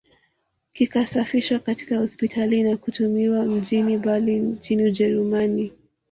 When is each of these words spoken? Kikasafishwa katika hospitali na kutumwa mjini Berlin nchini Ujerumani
Kikasafishwa 0.73 1.59
katika 1.59 1.97
hospitali 1.97 2.63
na 2.63 2.77
kutumwa 2.77 3.45
mjini 3.45 3.97
Berlin 3.97 4.51
nchini 4.51 4.85
Ujerumani 4.85 5.73